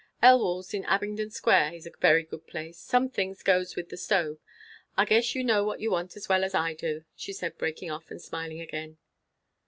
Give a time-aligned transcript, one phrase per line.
[0.23, 2.79] Elwall's in Abingdon Square, is a very good place.
[2.79, 4.39] Some things goes with the stove.
[4.97, 7.91] I guess you know what you want as well as I do," she said, breaking
[7.91, 8.97] off and smiling again.